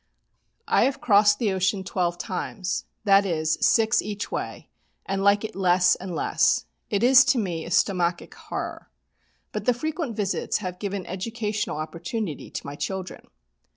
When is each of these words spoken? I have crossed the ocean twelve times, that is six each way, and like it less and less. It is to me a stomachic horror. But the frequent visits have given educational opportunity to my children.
I 0.67 0.85
have 0.85 0.99
crossed 0.99 1.37
the 1.37 1.51
ocean 1.53 1.83
twelve 1.83 2.17
times, 2.17 2.85
that 3.03 3.23
is 3.23 3.59
six 3.61 4.01
each 4.01 4.31
way, 4.31 4.71
and 5.05 5.23
like 5.23 5.43
it 5.43 5.55
less 5.55 5.93
and 5.95 6.15
less. 6.15 6.65
It 6.89 7.03
is 7.03 7.23
to 7.25 7.37
me 7.37 7.65
a 7.65 7.69
stomachic 7.69 8.33
horror. 8.33 8.89
But 9.51 9.65
the 9.65 9.75
frequent 9.75 10.15
visits 10.15 10.57
have 10.57 10.79
given 10.79 11.05
educational 11.05 11.77
opportunity 11.77 12.49
to 12.49 12.65
my 12.65 12.73
children. 12.73 13.27